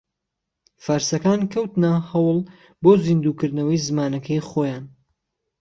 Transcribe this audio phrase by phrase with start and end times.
[0.85, 2.37] فارسەكان كەوتنە ھەوڵ
[2.83, 4.85] بۆ زیندوو كردنەوەی زمانەكەی خۆیان